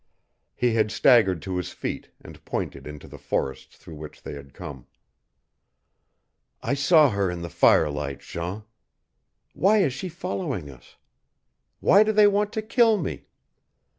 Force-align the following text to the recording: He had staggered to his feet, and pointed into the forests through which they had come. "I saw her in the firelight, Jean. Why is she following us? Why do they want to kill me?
He 0.55 0.73
had 0.73 0.89
staggered 0.91 1.43
to 1.43 1.57
his 1.57 1.73
feet, 1.73 2.09
and 2.19 2.43
pointed 2.43 2.87
into 2.87 3.07
the 3.07 3.19
forests 3.19 3.75
through 3.77 3.93
which 3.97 4.23
they 4.23 4.33
had 4.33 4.51
come. 4.51 4.87
"I 6.63 6.73
saw 6.73 7.11
her 7.11 7.29
in 7.29 7.43
the 7.43 7.51
firelight, 7.51 8.21
Jean. 8.21 8.63
Why 9.53 9.77
is 9.83 9.93
she 9.93 10.09
following 10.09 10.71
us? 10.71 10.95
Why 11.81 12.01
do 12.01 12.11
they 12.11 12.25
want 12.25 12.51
to 12.53 12.63
kill 12.63 12.97
me? 12.97 13.27